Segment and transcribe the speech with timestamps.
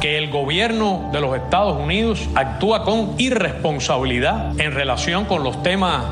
[0.00, 6.04] que el gobierno de los Estados Unidos actúa con irresponsabilidad en relación con los temas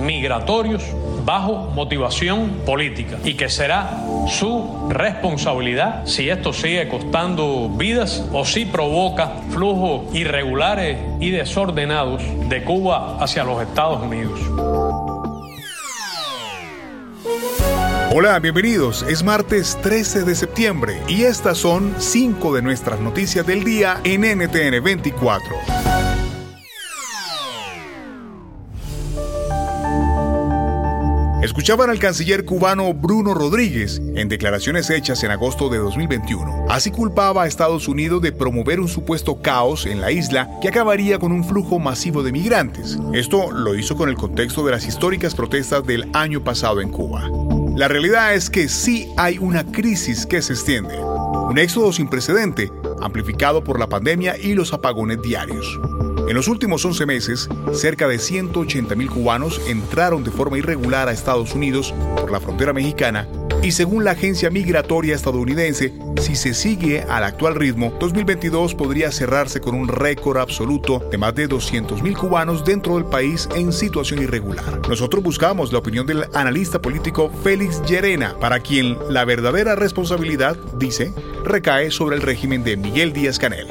[0.00, 0.82] migratorios
[1.24, 8.64] bajo motivación política y que será su responsabilidad si esto sigue costando vidas o si
[8.64, 14.40] provoca flujos irregulares y desordenados de Cuba hacia los Estados Unidos.
[18.12, 19.04] Hola, bienvenidos.
[19.04, 24.22] Es martes 13 de septiembre y estas son cinco de nuestras noticias del día en
[24.22, 25.54] NTN 24.
[31.40, 36.66] Escuchaban al canciller cubano Bruno Rodríguez en declaraciones hechas en agosto de 2021.
[36.68, 41.20] Así culpaba a Estados Unidos de promover un supuesto caos en la isla que acabaría
[41.20, 42.98] con un flujo masivo de migrantes.
[43.14, 47.30] Esto lo hizo con el contexto de las históricas protestas del año pasado en Cuba.
[47.76, 52.70] La realidad es que sí hay una crisis que se extiende, un éxodo sin precedente,
[53.00, 55.80] amplificado por la pandemia y los apagones diarios.
[56.28, 61.54] En los últimos 11 meses, cerca de 180.000 cubanos entraron de forma irregular a Estados
[61.54, 63.26] Unidos por la frontera mexicana
[63.62, 69.60] y según la agencia migratoria estadounidense, si se sigue al actual ritmo, 2022 podría cerrarse
[69.60, 74.80] con un récord absoluto de más de 200.000 cubanos dentro del país en situación irregular.
[74.88, 81.12] Nosotros buscamos la opinión del analista político Félix Llerena, para quien la verdadera responsabilidad, dice,
[81.44, 83.68] recae sobre el régimen de Miguel Díaz Canel.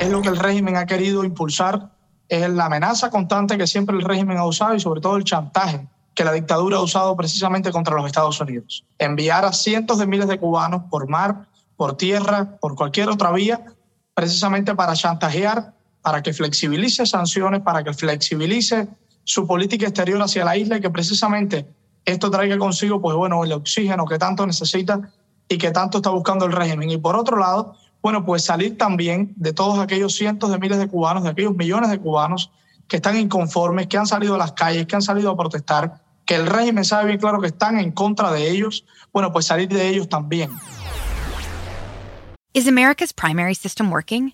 [0.00, 1.92] Es lo que el régimen ha querido impulsar,
[2.28, 5.86] es la amenaza constante que siempre el régimen ha usado y sobre todo el chantaje
[6.16, 8.84] que la dictadura ha usado precisamente contra los Estados Unidos.
[8.98, 13.66] Enviar a cientos de miles de cubanos por mar, por tierra, por cualquier otra vía,
[14.14, 18.88] precisamente para chantajear, para que flexibilice sanciones, para que flexibilice
[19.24, 21.66] su política exterior hacia la isla y que precisamente
[22.06, 25.12] esto traiga consigo, pues bueno, el oxígeno que tanto necesita
[25.48, 26.88] y que tanto está buscando el régimen.
[26.88, 30.88] Y por otro lado, bueno, pues salir también de todos aquellos cientos de miles de
[30.88, 32.50] cubanos, de aquellos millones de cubanos
[32.88, 36.34] que están inconformes, que han salido a las calles, que han salido a protestar, que
[36.34, 39.88] el régimen sabe bien claro que están en contra de ellos, bueno, pues salir de
[39.88, 40.50] ellos también.
[42.52, 44.32] Is America's primary system working?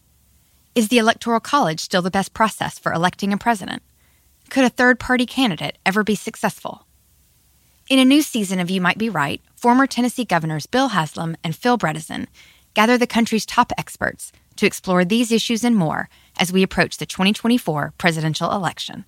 [0.75, 3.82] Is the Electoral College still the best process for electing a president?
[4.48, 6.86] Could a third party candidate ever be successful?
[7.91, 11.54] In a new season of You Might Be Right, former Tennessee governors Bill Haslam and
[11.54, 12.26] Phil Bredesen
[12.75, 16.08] gather the country's top experts to explore these issues and more
[16.38, 19.04] as we approach the 2024 presidential election.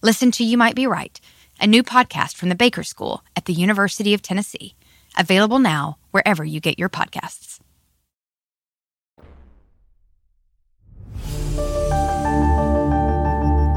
[0.00, 1.20] Listen to You Might Be Right
[1.62, 4.74] a new podcast from the Baker School at the University of Tennessee,
[5.16, 7.60] available now wherever you get your podcasts.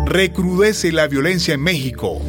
[0.08, 2.22] Recrudece la violencia en México.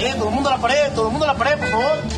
[0.00, 2.17] Eh, todo el mundo a la pared, todo el mundo a la pared, por favor.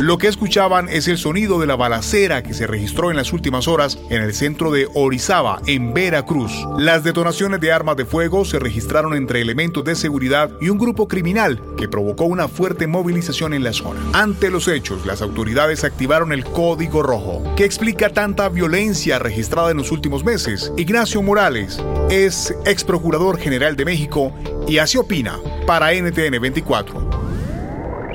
[0.00, 3.66] Lo que escuchaban es el sonido de la balacera que se registró en las últimas
[3.66, 6.52] horas en el centro de Orizaba, en Veracruz.
[6.76, 11.08] Las detonaciones de armas de fuego se registraron entre elementos de seguridad y un grupo
[11.08, 14.00] criminal que provocó una fuerte movilización en la zona.
[14.12, 19.78] Ante los hechos, las autoridades activaron el Código Rojo, que explica tanta violencia registrada en
[19.78, 20.72] los últimos meses.
[20.76, 24.30] Ignacio Morales es ex procurador general de México
[24.68, 27.25] y así opina para NTN 24.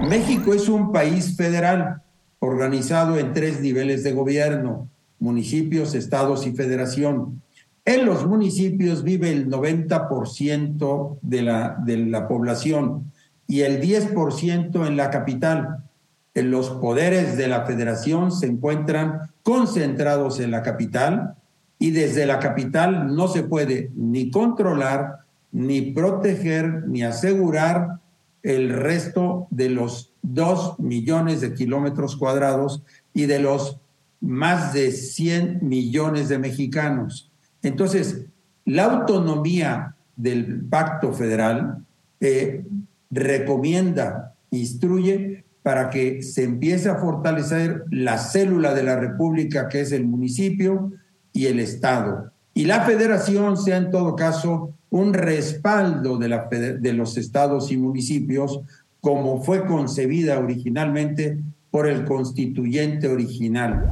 [0.08, 2.02] México es un país federal
[2.40, 4.90] organizado en tres niveles de gobierno,
[5.20, 7.42] municipios, estados y federación.
[7.86, 13.12] En los municipios vive el 90% de la, de la población
[13.48, 15.86] y el 10% en la capital.
[16.34, 21.36] En los poderes de la federación se encuentran concentrados en la capital
[21.78, 25.20] y desde la capital no se puede ni controlar,
[25.52, 28.01] ni proteger, ni asegurar
[28.44, 33.78] el resto de los dos millones de kilómetros cuadrados y de los
[34.20, 37.32] más de 100 millones de mexicanos.
[37.64, 38.26] Entonces,
[38.66, 41.84] la autonomía del pacto federal
[42.20, 42.64] eh,
[43.10, 49.92] recomienda, instruye para que se empiece a fortalecer la célula de la República, que es
[49.92, 50.92] el municipio
[51.34, 52.32] y el Estado.
[52.54, 58.60] Y la federación sea en todo caso un respaldo de, los estados y municipios
[59.00, 61.40] como fue concebida originalmente
[61.72, 63.88] por el constituyente original.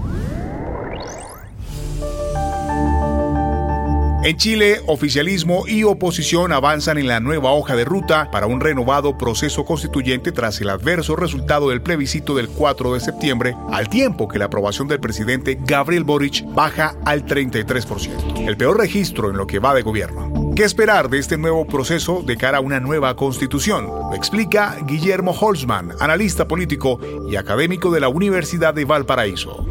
[4.22, 9.18] En Chile, oficialismo y oposición avanzan en la nueva hoja de ruta para un renovado
[9.18, 14.38] proceso constituyente tras el adverso resultado del plebiscito del 4 de septiembre, al tiempo que
[14.38, 19.60] la aprobación del presidente Gabriel Boric baja al 33%, el peor registro en lo que
[19.60, 20.49] va de gobierno.
[20.60, 23.86] ¿Qué esperar de este nuevo proceso de cara a una nueva constitución?
[23.86, 27.00] Lo explica Guillermo Holzman, analista político
[27.32, 29.66] y académico de la Universidad de Valparaíso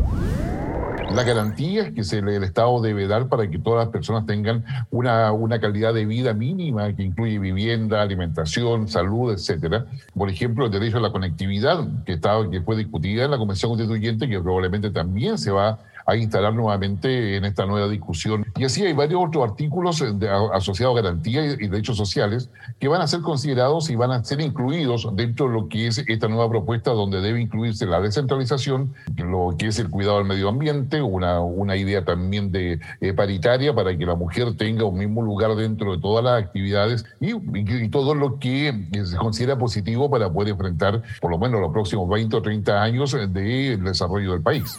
[1.14, 5.58] las garantías que se, el Estado debe dar para que todas las personas tengan una,
[5.60, 9.86] calidad de vida mínima que incluye vivienda, alimentación, salud, etcétera.
[10.14, 13.70] Por ejemplo, el derecho a la conectividad, que, estaba, que fue discutida en la Convención
[13.70, 18.46] Constituyente, que probablemente también se va a instalar nuevamente en esta nueva discusión.
[18.56, 20.14] Y así hay varios otros artículos eh,
[20.54, 24.40] asociados a garantías y derechos sociales que van a ser considerados y van a ser
[24.40, 29.54] incluidos dentro de lo que es esta nueva propuesta donde debe incluirse la descentralización, lo
[29.58, 33.94] que es el cuidado del medio ambiente, una, una idea también de eh, paritaria para
[33.96, 38.14] que la mujer tenga un mismo lugar dentro de todas las actividades y, y, todo
[38.14, 42.42] lo que se considera positivo para poder enfrentar por lo menos los próximos 20 o
[42.42, 44.78] 30 años del desarrollo del país.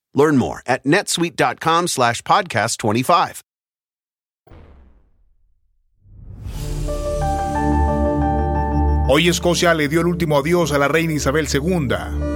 [0.13, 3.41] Learn more at netsuite.com slash podcast 25.
[9.13, 12.30] Hoy Escocia le dio el último adiós a la reina Isabel II.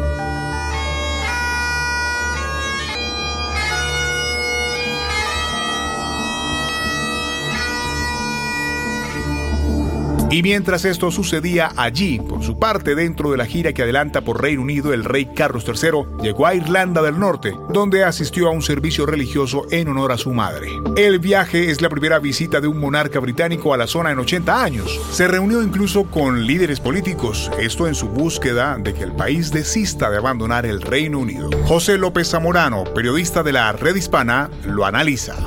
[10.36, 14.42] Y mientras esto sucedía allí, por su parte dentro de la gira que adelanta por
[14.42, 18.62] Reino Unido el rey Carlos III, llegó a Irlanda del Norte, donde asistió a un
[18.62, 20.68] servicio religioso en honor a su madre.
[20.98, 24.62] El viaje es la primera visita de un monarca británico a la zona en 80
[24.62, 25.00] años.
[25.10, 30.10] Se reunió incluso con líderes políticos, esto en su búsqueda de que el país desista
[30.10, 31.50] de abandonar el Reino Unido.
[31.64, 35.38] José López Zamorano, periodista de la Red Hispana, lo analiza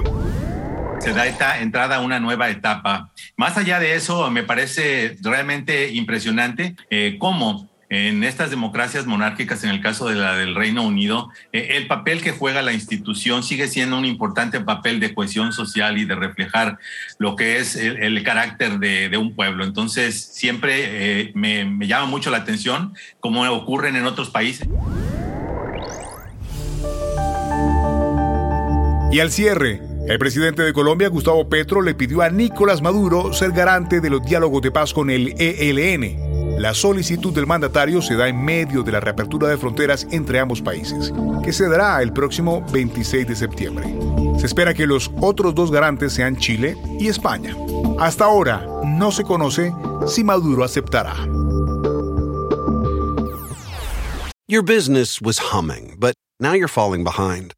[1.00, 3.10] se da esta entrada a una nueva etapa.
[3.36, 9.70] Más allá de eso, me parece realmente impresionante eh, cómo en estas democracias monárquicas, en
[9.70, 13.66] el caso de la del Reino Unido, eh, el papel que juega la institución sigue
[13.66, 16.78] siendo un importante papel de cohesión social y de reflejar
[17.18, 19.64] lo que es el, carácter de, un pueblo.
[19.64, 24.68] Entonces, siempre eh, me, me llama mucho la atención cómo ocurren en otros países.
[29.10, 33.52] Y al cierre, el presidente de Colombia, Gustavo Petro, le pidió a Nicolás Maduro ser
[33.52, 36.58] garante de los diálogos de paz con el ELN.
[36.58, 40.62] La solicitud del mandatario se da en medio de la reapertura de fronteras entre ambos
[40.62, 41.12] países,
[41.44, 43.94] que se dará el próximo 26 de septiembre.
[44.38, 47.54] Se espera que los otros dos garantes sean Chile y España.
[48.00, 49.74] Hasta ahora no se conoce
[50.06, 51.14] si Maduro aceptará.
[54.48, 57.57] Your business was humming, but now you're falling behind.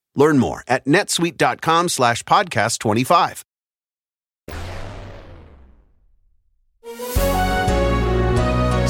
[0.15, 3.43] Learn more at netsuite.com slash podcast 25.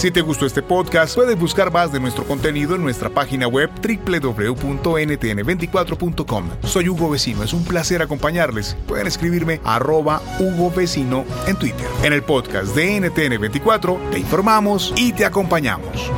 [0.02, 3.70] Si te gustó este podcast, puedes buscar más de nuestro contenido en nuestra página web
[3.84, 6.50] www.ntn24.com.
[6.64, 8.76] Soy Hugo Vecino, es un placer acompañarles.
[8.88, 11.86] Pueden escribirme a arroba Hugo Vecino en Twitter.
[12.02, 16.12] En el podcast de NTN24 te informamos y te acompañamos.